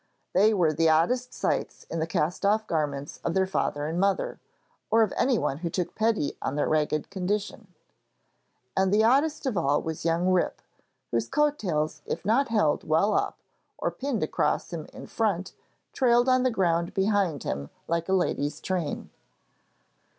They 0.33 0.51
were 0.51 0.73
the 0.73 0.89
oddest 0.89 1.31
sights 1.31 1.83
in 1.83 1.99
the 1.99 2.07
cast 2.07 2.43
off 2.43 2.65
garments 2.65 3.19
of 3.23 3.35
their 3.35 3.45
father 3.45 3.85
and 3.85 3.99
mother, 3.99 4.39
or 4.89 5.03
of 5.03 5.13
anyone 5.15 5.59
who 5.59 5.69
took 5.69 5.93
pity 5.93 6.35
on 6.41 6.55
their 6.55 6.67
ragged 6.67 7.11
condition; 7.11 7.67
and 8.75 8.91
the 8.91 9.03
oddest 9.03 9.45
of 9.45 9.57
all 9.59 9.79
was 9.79 10.03
young 10.03 10.29
Rip, 10.31 10.59
whose 11.11 11.29
coat 11.29 11.59
tails 11.59 12.01
if 12.07 12.25
not 12.25 12.47
held 12.47 12.83
well 12.83 13.13
up 13.13 13.37
or 13.77 13.91
pinned 13.91 14.23
across 14.23 14.73
him 14.73 14.87
in 14.91 15.05
front, 15.05 15.53
trailed 15.93 16.27
on 16.27 16.41
the 16.41 16.49
ground 16.49 16.95
behind 16.95 17.43
him 17.43 17.69
like 17.87 18.09
a 18.09 18.13
lady's 18.13 18.59
train. 18.59 19.11